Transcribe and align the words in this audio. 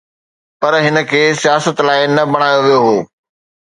پر 0.59 0.73
هن 0.85 0.97
کي 1.09 1.21
سياست 1.41 1.77
لاءِ 1.87 2.01
نه 2.15 2.23
بڻايو 2.31 2.59
ويو 2.65 2.79
هو. 2.85 2.95